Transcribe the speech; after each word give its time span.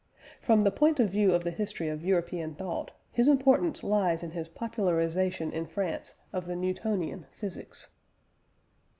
From 0.41 0.61
the 0.61 0.71
point 0.71 0.99
of 0.99 1.09
view 1.11 1.31
of 1.31 1.43
the 1.43 1.51
history 1.51 1.87
of 1.87 2.03
European 2.03 2.55
thought 2.55 2.89
his 3.11 3.27
importance 3.27 3.83
lies 3.83 4.23
in 4.23 4.31
his 4.31 4.49
popularisation 4.49 5.51
in 5.51 5.67
France 5.67 6.15
of 6.33 6.47
the 6.47 6.55
Newtonian 6.55 7.27
physics. 7.33 7.89